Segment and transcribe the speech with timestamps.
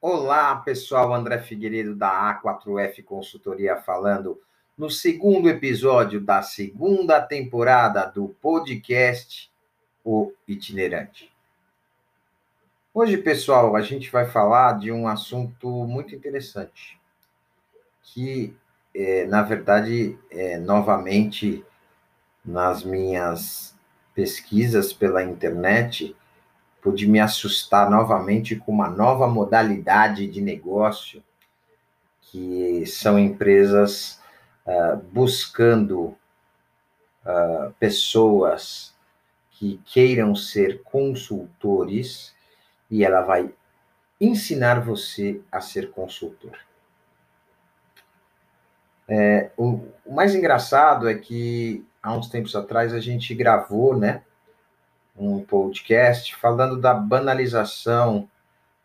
[0.00, 1.12] Olá, pessoal.
[1.12, 4.40] André Figueiredo da A4F Consultoria falando
[4.76, 9.50] no segundo episódio da segunda temporada do podcast
[10.04, 11.32] O Itinerante.
[12.94, 16.96] Hoje, pessoal, a gente vai falar de um assunto muito interessante,
[18.00, 18.56] que,
[18.94, 21.64] é, na verdade, é, novamente,
[22.44, 23.76] nas minhas
[24.14, 26.16] pesquisas pela internet,
[26.88, 31.22] pude me assustar novamente com uma nova modalidade de negócio,
[32.22, 34.18] que são empresas
[34.64, 36.16] uh, buscando
[37.26, 38.94] uh, pessoas
[39.50, 42.34] que queiram ser consultores
[42.90, 43.52] e ela vai
[44.18, 46.56] ensinar você a ser consultor.
[49.06, 54.22] É, o, o mais engraçado é que há uns tempos atrás a gente gravou, né,
[55.18, 58.28] um podcast falando da banalização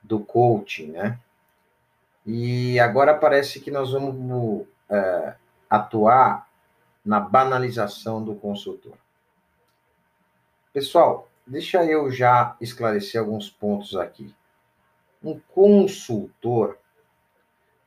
[0.01, 1.19] do coaching, né?
[2.25, 5.35] E agora parece que nós vamos é,
[5.69, 6.47] atuar
[7.05, 8.93] na banalização do consultor.
[10.71, 14.33] Pessoal, deixa eu já esclarecer alguns pontos aqui.
[15.23, 16.77] Um consultor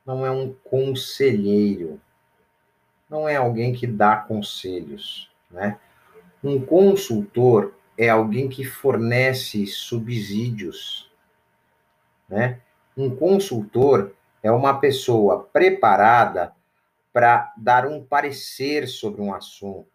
[0.05, 1.99] não é um conselheiro,
[3.09, 5.79] não é alguém que dá conselhos, né?
[6.43, 11.11] Um consultor é alguém que fornece subsídios,
[12.29, 12.61] né?
[12.95, 16.53] Um consultor é uma pessoa preparada
[17.11, 19.89] para dar um parecer sobre um assunto,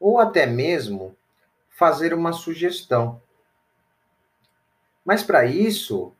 [0.00, 1.16] ou até mesmo
[1.70, 3.22] fazer uma sugestão.
[5.04, 6.12] Mas para isso,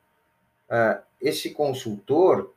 [1.21, 2.53] esse consultor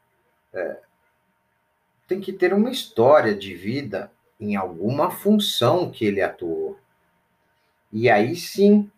[2.08, 6.78] tem que ter uma história de vida em alguma função que ele atuou.
[7.92, 8.90] E aí sim,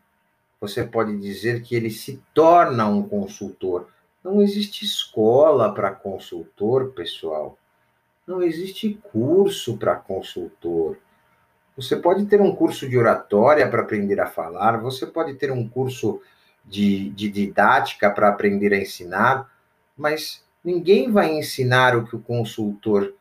[0.59, 3.87] você pode dizer que ele se torna um consultor.
[4.23, 7.57] Não existe escola para consultor, pessoal.
[8.27, 10.97] Não existe curso para consultor.
[11.75, 15.67] Você pode ter um curso de oratória para aprender a falar, você pode ter um
[15.67, 16.21] curso
[16.65, 19.49] de, de didática para aprender a ensinar,
[19.97, 23.13] mas ninguém vai ensinar o que o consultor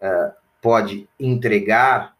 [0.00, 2.16] uh, pode entregar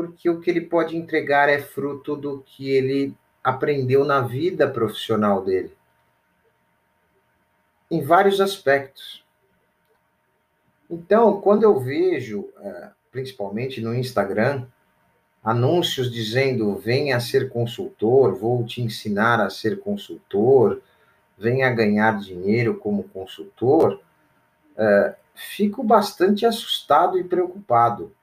[0.00, 5.44] porque o que ele pode entregar é fruto do que ele aprendeu na vida profissional
[5.44, 5.76] dele.
[7.90, 9.22] Em vários aspectos.
[10.88, 14.66] Então, quando eu vejo, é, principalmente no Instagram,
[15.44, 20.80] anúncios dizendo venha ser consultor, vou te ensinar a ser consultor,
[21.36, 24.00] venha ganhar dinheiro como consultor,
[24.78, 28.14] é, fico bastante assustado e preocupado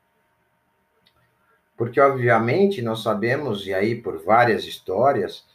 [1.77, 5.45] porque, obviamente, nós sabemos, e aí por várias histórias,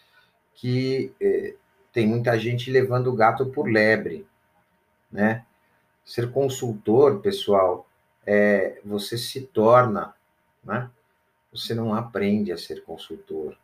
[0.55, 1.55] que eh,
[1.93, 4.27] tem muita gente levando o gato por lebre,
[5.11, 5.45] né?
[6.05, 7.87] Ser consultor, pessoal,
[8.27, 10.15] é, você se torna,
[10.65, 10.91] né?
[11.53, 13.55] Você não aprende a ser consultor.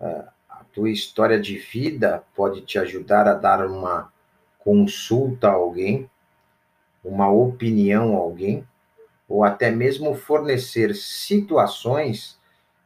[0.00, 4.12] Uh, a tua história de vida pode te ajudar a dar uma
[4.58, 6.10] consulta a alguém,
[7.04, 8.66] uma opinião a alguém,
[9.32, 12.38] ou até mesmo fornecer situações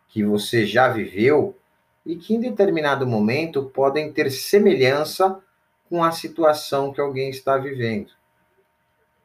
[0.07, 1.57] que você já viveu
[2.07, 5.41] e que em determinado momento podem ter semelhança
[5.91, 8.13] com a situação que alguém está vivendo.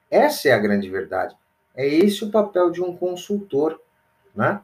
[0.09, 1.35] Essa é a grande verdade.
[1.75, 3.79] É esse o papel de um consultor,
[4.35, 4.59] né?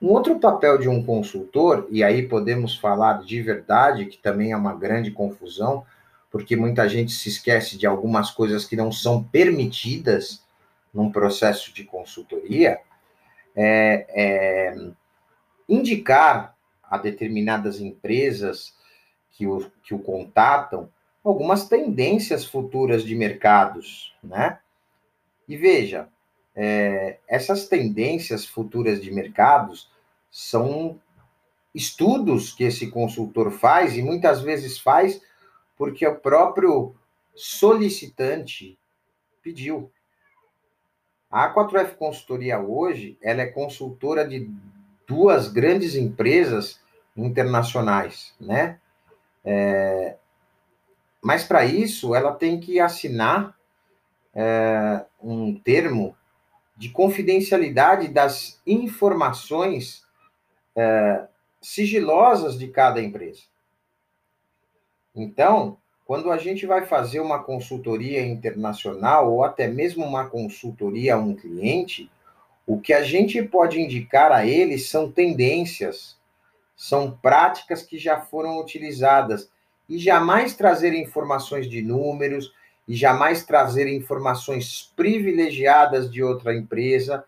[0.00, 4.56] Um outro papel de um consultor, e aí podemos falar de verdade, que também é
[4.56, 5.86] uma grande confusão,
[6.28, 10.42] porque muita gente se esquece de algumas coisas que não são permitidas
[10.92, 12.80] num processo de consultoria,
[13.54, 14.90] é, é,
[15.68, 18.74] indicar a determinadas empresas
[19.30, 20.90] que o, que o contatam
[21.24, 24.58] algumas tendências futuras de mercados, né?
[25.48, 26.08] E veja,
[26.54, 29.90] é, essas tendências futuras de mercados
[30.30, 31.00] são
[31.74, 35.20] estudos que esse consultor faz e muitas vezes faz
[35.76, 36.94] porque o próprio
[37.34, 38.78] solicitante
[39.42, 39.90] pediu.
[41.32, 44.50] A A4F Consultoria hoje, ela é consultora de
[45.06, 46.78] duas grandes empresas
[47.16, 48.78] internacionais, né?
[49.42, 50.16] É,
[51.22, 53.56] mas para isso, ela tem que assinar
[54.34, 56.14] é, um termo
[56.76, 60.04] de confidencialidade das informações
[60.76, 61.26] é,
[61.62, 63.42] sigilosas de cada empresa.
[65.14, 71.18] Então, quando a gente vai fazer uma consultoria internacional ou até mesmo uma consultoria a
[71.18, 72.10] um cliente,
[72.66, 76.16] o que a gente pode indicar a eles são tendências,
[76.76, 79.50] são práticas que já foram utilizadas
[79.88, 82.52] e jamais trazer informações de números
[82.88, 87.24] e jamais trazer informações privilegiadas de outra empresa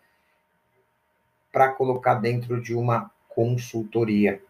[1.52, 4.42] para colocar dentro de uma consultoria.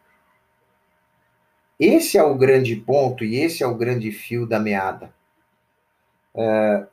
[1.79, 5.13] Esse é o grande ponto e esse é o grande fio da meada.
[6.35, 6.87] É,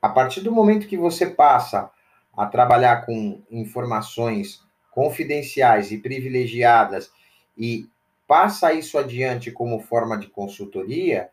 [0.00, 1.90] a partir do momento que você passa
[2.36, 7.10] a trabalhar com informações confidenciais e privilegiadas
[7.56, 7.88] e
[8.26, 11.30] passa isso adiante como forma de consultoria,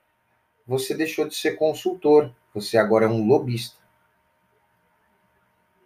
[0.66, 3.78] você deixou de ser consultor, você agora é um lobista.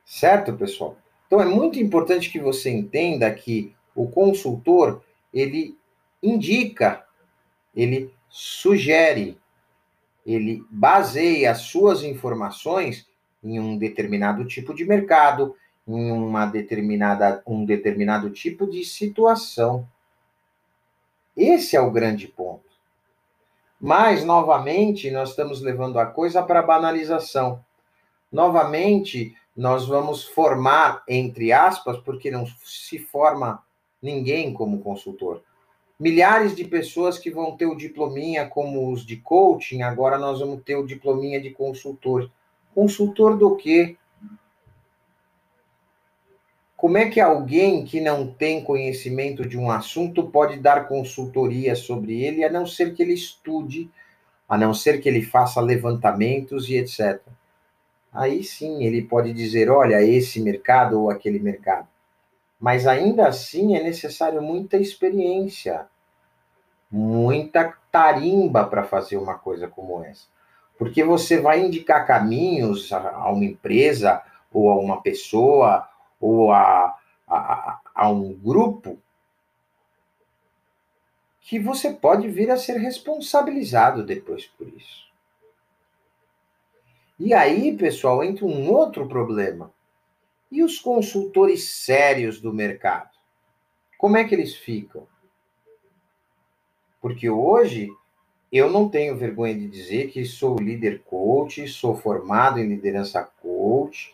[0.05, 0.97] Certo, pessoal?
[1.27, 5.77] Então é muito importante que você entenda que o consultor, ele
[6.21, 7.05] indica,
[7.75, 9.39] ele sugere,
[10.25, 13.07] ele baseia as suas informações
[13.43, 15.55] em um determinado tipo de mercado,
[15.87, 19.87] em uma determinada, um determinado tipo de situação.
[21.35, 22.69] Esse é o grande ponto.
[23.79, 27.65] Mas, novamente, nós estamos levando a coisa para banalização.
[28.31, 33.63] Novamente, nós vamos formar, entre aspas, porque não se forma
[34.01, 35.41] ninguém como consultor.
[36.01, 40.63] Milhares de pessoas que vão ter o diplominha como os de coaching, agora nós vamos
[40.63, 42.27] ter o diplominha de consultor.
[42.73, 43.95] Consultor do quê?
[46.75, 52.23] Como é que alguém que não tem conhecimento de um assunto pode dar consultoria sobre
[52.23, 53.87] ele, a não ser que ele estude,
[54.49, 57.21] a não ser que ele faça levantamentos e etc.
[58.11, 61.87] Aí sim ele pode dizer: olha, esse mercado ou aquele mercado.
[62.61, 65.87] Mas ainda assim é necessário muita experiência,
[66.91, 70.27] muita tarimba para fazer uma coisa como essa.
[70.77, 74.21] Porque você vai indicar caminhos a uma empresa
[74.53, 76.95] ou a uma pessoa ou a,
[77.27, 78.99] a, a um grupo
[81.39, 85.09] que você pode vir a ser responsabilizado depois por isso.
[87.19, 89.71] E aí, pessoal, entra um outro problema.
[90.51, 93.09] E os consultores sérios do mercado?
[93.97, 95.07] Como é que eles ficam?
[96.99, 97.89] Porque hoje
[98.51, 104.13] eu não tenho vergonha de dizer que sou líder coach, sou formado em liderança coach,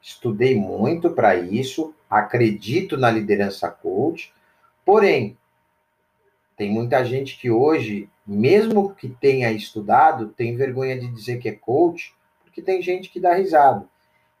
[0.00, 4.32] estudei muito para isso, acredito na liderança coach,
[4.84, 5.38] porém,
[6.54, 11.52] tem muita gente que hoje, mesmo que tenha estudado, tem vergonha de dizer que é
[11.52, 13.88] coach, porque tem gente que dá risada.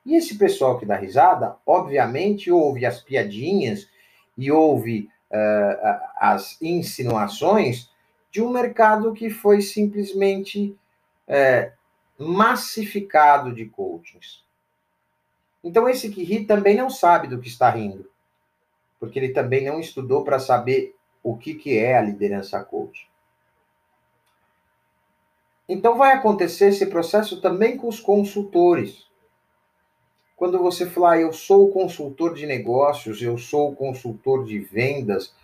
[0.04, 3.88] E esse pessoal que dá risada, obviamente, ouve as piadinhas
[4.36, 7.90] e ouve uh, as insinuações
[8.30, 10.76] de um mercado que foi simplesmente
[11.28, 11.72] uh,
[12.18, 14.42] massificado de coachings.
[15.62, 18.08] Então, esse que ri também não sabe do que está rindo,
[19.00, 23.08] porque ele também não estudou para saber o que, que é a liderança coach.
[25.68, 29.07] Então, vai acontecer esse processo também com os consultores.
[30.38, 35.34] Quando você falar, eu sou consultor de negócios, eu sou consultor de vendas,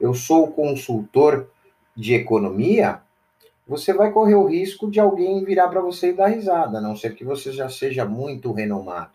[0.00, 1.50] eu sou consultor
[1.94, 3.02] de economia,
[3.66, 6.96] você vai correr o risco de alguém virar para você e dar risada, a não
[6.96, 9.10] ser que você já seja muito renomado.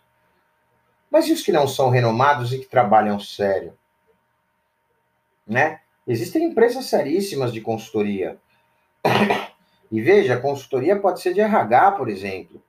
[1.09, 3.73] Mas e os que não são renomados e que trabalham sério?
[5.47, 5.79] Né?
[6.07, 8.37] Existem empresas seríssimas de consultoria.
[9.91, 12.59] E veja, consultoria pode ser de RH, por exemplo,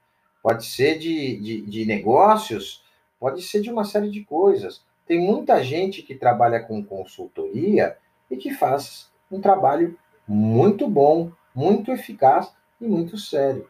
[0.45, 2.85] pode ser de, de, de negócios,
[3.19, 4.85] pode ser de uma série de coisas.
[5.07, 7.97] Tem muita gente que trabalha com consultoria
[8.31, 9.99] e que faz um trabalho
[10.29, 13.67] muito bom, muito eficaz e muito sério.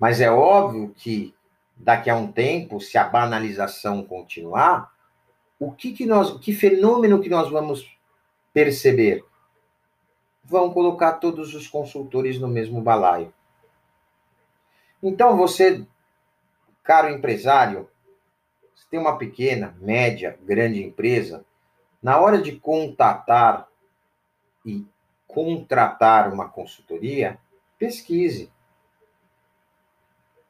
[0.00, 1.34] Mas é óbvio que
[1.76, 4.90] daqui a um tempo, se a banalização continuar,
[5.60, 7.86] o que, que nós, que fenômeno que nós vamos
[8.54, 9.22] perceber?
[10.42, 13.34] Vão colocar todos os consultores no mesmo balaio.
[15.02, 15.86] Então você,
[16.82, 17.88] caro empresário,
[18.74, 21.44] se tem uma pequena, média, grande empresa,
[22.02, 23.68] na hora de contatar
[24.64, 24.84] e
[25.26, 27.38] contratar uma consultoria,
[27.78, 28.50] pesquise.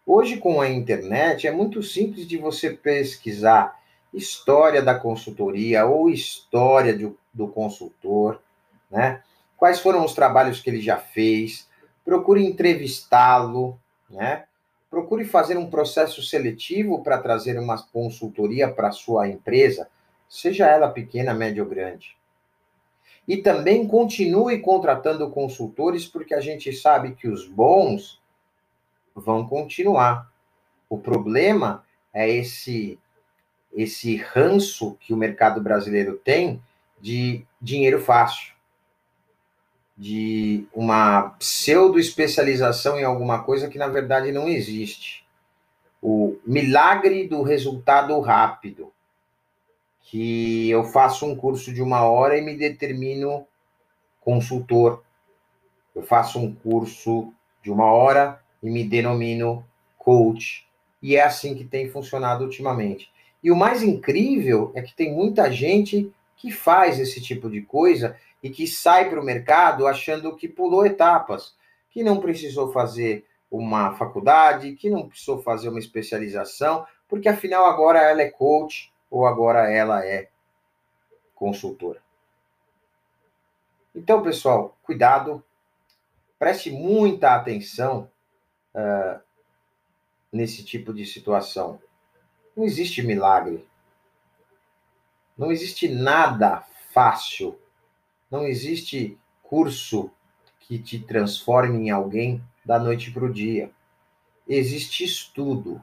[0.06, 3.78] Hoje, com a internet, é muito simples de você pesquisar
[4.12, 8.40] história da consultoria ou história do, do consultor,
[8.90, 9.22] né?
[9.56, 11.68] Quais foram os trabalhos que ele já fez?
[12.04, 13.78] Procure entrevistá-lo,
[14.08, 14.44] né?
[14.90, 19.88] Procure fazer um processo seletivo para trazer uma consultoria para sua empresa,
[20.28, 22.16] seja ela pequena, média ou grande.
[23.26, 28.18] E também continue contratando consultores, porque a gente sabe que os bons
[29.14, 30.32] vão continuar.
[30.88, 32.98] O problema é esse
[33.72, 36.60] esse ranço que o mercado brasileiro tem
[37.00, 38.54] de dinheiro fácil.
[39.98, 45.26] De uma pseudo-especialização em alguma coisa que na verdade não existe.
[46.00, 48.92] O milagre do resultado rápido,
[50.02, 53.44] que eu faço um curso de uma hora e me determino
[54.20, 55.02] consultor.
[55.94, 59.66] Eu faço um curso de uma hora e me denomino
[59.98, 60.64] coach.
[61.02, 63.10] E é assim que tem funcionado ultimamente.
[63.42, 68.16] E o mais incrível é que tem muita gente que faz esse tipo de coisa
[68.42, 71.56] e que sai para o mercado achando que pulou etapas,
[71.90, 78.00] que não precisou fazer uma faculdade, que não precisou fazer uma especialização, porque afinal agora
[78.00, 80.28] ela é coach ou agora ela é
[81.34, 82.02] consultora.
[83.94, 85.42] Então, pessoal, cuidado,
[86.38, 88.10] preste muita atenção
[88.74, 89.20] uh,
[90.30, 91.80] nesse tipo de situação.
[92.56, 93.66] Não existe milagre.
[95.36, 97.58] Não existe nada fácil.
[98.30, 100.10] Não existe curso
[100.60, 103.70] que te transforme em alguém da noite para o dia.
[104.46, 105.82] Existe estudo,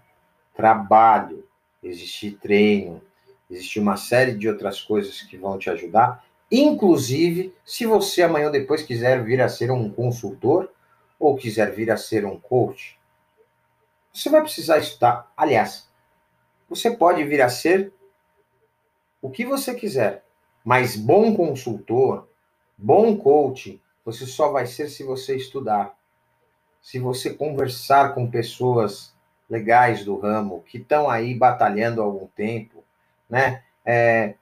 [0.55, 1.47] trabalho,
[1.81, 3.01] existe treino,
[3.49, 6.23] existe uma série de outras coisas que vão te ajudar.
[6.51, 10.71] Inclusive, se você amanhã ou depois quiser vir a ser um consultor
[11.19, 12.99] ou quiser vir a ser um coach,
[14.13, 15.31] você vai precisar estudar.
[15.35, 15.89] Aliás,
[16.69, 17.91] você pode vir a ser
[19.21, 20.23] o que você quiser,
[20.63, 22.27] mas bom consultor,
[22.77, 25.96] bom coach, você só vai ser se você estudar.
[26.82, 29.13] Se você conversar com pessoas
[29.50, 32.84] legais do ramo, que estão aí batalhando há algum tempo,
[33.29, 33.63] né?
[33.84, 34.36] É,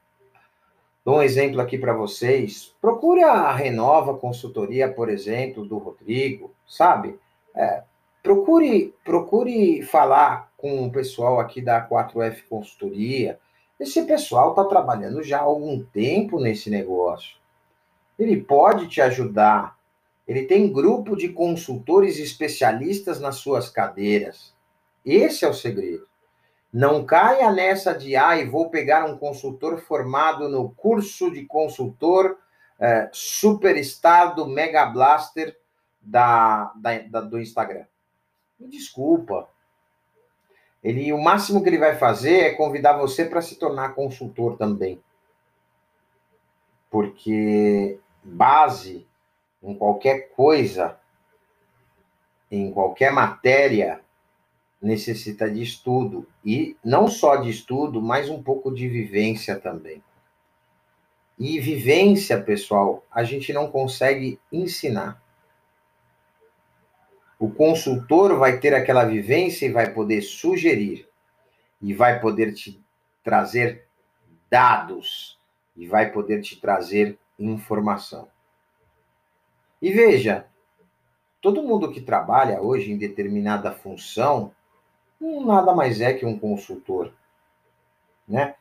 [1.06, 2.76] dou um exemplo aqui para vocês.
[2.82, 7.20] Procure a Renova Consultoria, por exemplo, do Rodrigo, sabe?
[7.56, 7.84] É,
[8.24, 13.38] Procure, procure falar com o pessoal aqui da 4F Consultoria.
[13.78, 17.36] Esse pessoal está trabalhando já há algum tempo nesse negócio.
[18.24, 19.78] Ele pode te ajudar.
[20.28, 24.54] Ele tem grupo de consultores especialistas nas suas cadeiras.
[25.06, 26.08] Esse é o segredo.
[26.72, 32.38] Não caia nessa de, ah, vou pegar um consultor formado no curso de consultor
[32.80, 35.56] é, Superstar do Mega Blaster
[36.02, 37.86] da, da, da, do Instagram.
[38.60, 39.48] Me desculpa.
[40.84, 45.02] Ele, o máximo que ele vai fazer é convidar você para se tornar consultor também.
[46.90, 49.06] Porque base
[49.62, 50.98] em qualquer coisa,
[52.52, 54.02] em qualquer matéria,
[54.82, 56.28] necessita de estudo.
[56.44, 60.04] E não só de estudo, mas um pouco de vivência também.
[61.40, 65.22] E vivência, pessoal, a gente não consegue ensinar.
[67.40, 71.08] O consultor vai ter aquela vivência e vai poder sugerir,
[71.82, 72.82] e vai poder te
[73.24, 73.86] trazer
[74.50, 75.38] dados,
[75.76, 77.18] e vai poder te trazer
[77.52, 78.28] informação.
[79.82, 80.46] E veja,
[81.42, 84.52] todo mundo que trabalha hoje em determinada função,
[85.20, 87.12] nada mais é que um consultor,
[88.28, 88.56] né?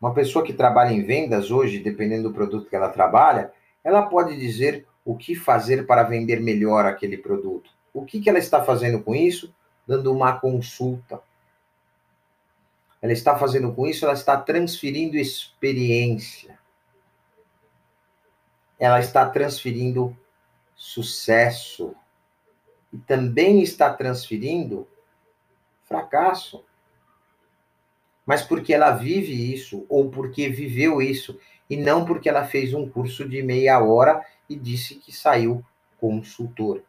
[0.00, 3.52] Uma pessoa que trabalha em vendas hoje, dependendo do produto que ela trabalha,
[3.84, 7.70] ela pode dizer o que fazer para vender melhor aquele produto.
[7.92, 9.52] O que, que ela está fazendo com isso?
[9.86, 11.20] Dando uma consulta.
[13.02, 16.59] Ela está fazendo com isso, ela está transferindo experiência.
[18.80, 20.16] Ela está transferindo
[20.74, 21.94] sucesso.
[22.92, 24.88] E também está transferindo
[25.84, 26.64] fracasso.
[28.24, 32.88] Mas porque ela vive isso, ou porque viveu isso, e não porque ela fez um
[32.88, 35.64] curso de meia hora e disse que saiu
[35.98, 36.82] consultor.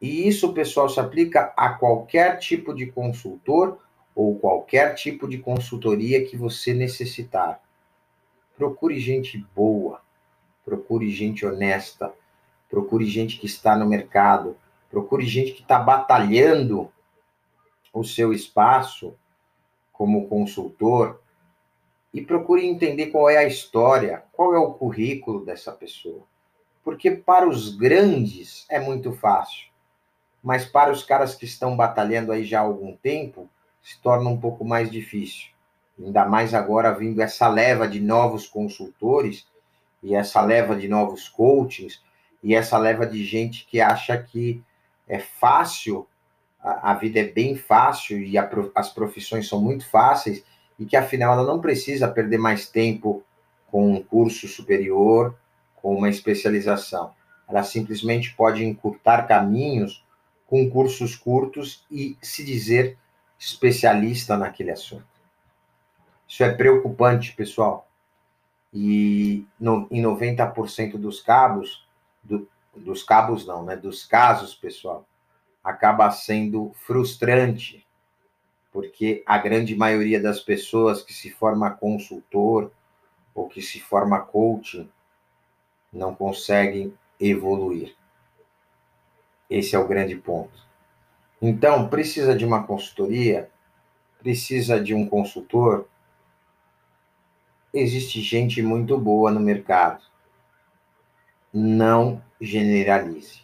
[0.00, 3.78] E isso, pessoal, se aplica a qualquer tipo de consultor
[4.14, 7.63] ou qualquer tipo de consultoria que você necessitar.
[8.56, 10.00] Procure gente boa,
[10.64, 12.12] procure gente honesta,
[12.68, 14.56] procure gente que está no mercado,
[14.90, 16.90] procure gente que está batalhando
[17.92, 19.14] o seu espaço
[19.92, 21.20] como consultor
[22.12, 26.22] e procure entender qual é a história, qual é o currículo dessa pessoa.
[26.82, 29.74] Porque para os grandes é muito fácil
[30.44, 33.48] mas para os caras que estão batalhando aí já há algum tempo,
[33.82, 35.53] se torna um pouco mais difícil.
[35.98, 39.46] Ainda mais agora vindo essa leva de novos consultores
[40.02, 42.02] e essa leva de novos coachings
[42.42, 44.62] e essa leva de gente que acha que
[45.08, 46.06] é fácil,
[46.60, 50.44] a, a vida é bem fácil e a, as profissões são muito fáceis
[50.78, 53.22] e que afinal ela não precisa perder mais tempo
[53.70, 55.36] com um curso superior,
[55.76, 57.12] com uma especialização.
[57.48, 60.04] Ela simplesmente pode encurtar caminhos
[60.46, 62.98] com cursos curtos e se dizer
[63.38, 65.13] especialista naquele assunto.
[66.34, 67.88] Isso é preocupante, pessoal.
[68.72, 71.86] E no, em 90% dos cabos,
[72.24, 73.76] do, dos cabos não, né?
[73.76, 75.06] Dos casos, pessoal,
[75.62, 77.86] acaba sendo frustrante,
[78.72, 82.72] porque a grande maioria das pessoas que se forma consultor
[83.32, 84.90] ou que se forma coaching
[85.92, 87.94] não conseguem evoluir.
[89.48, 90.66] Esse é o grande ponto.
[91.40, 93.48] Então, precisa de uma consultoria,
[94.18, 95.86] precisa de um consultor.
[97.74, 100.00] Existe gente muito boa no mercado.
[101.52, 103.42] Não generalize.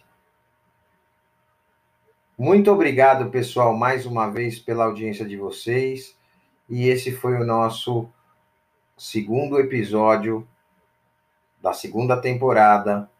[2.37, 6.17] Muito obrigado, pessoal, mais uma vez pela audiência de vocês.
[6.69, 8.09] E esse foi o nosso
[8.97, 10.47] segundo episódio
[11.61, 13.11] da segunda temporada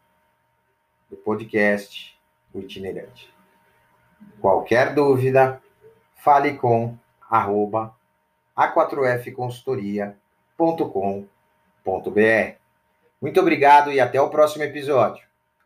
[1.09, 2.17] do podcast
[2.53, 3.29] O Itinerante.
[4.39, 5.61] Qualquer dúvida,
[6.15, 6.97] fale com
[7.29, 7.93] arroba
[10.61, 12.55] a4fconsultoria.com.br.
[13.21, 15.30] Muito obrigado e até o próximo episódio.